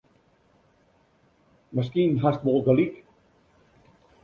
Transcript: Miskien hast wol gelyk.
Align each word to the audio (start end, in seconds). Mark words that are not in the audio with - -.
Miskien 1.79 2.17
hast 2.25 2.41
wol 2.49 2.59
gelyk. 2.71 2.99